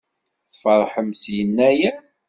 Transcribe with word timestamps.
Tfeṛḥem 0.51 1.09
s 1.19 1.23
Yennayer? 1.35 1.97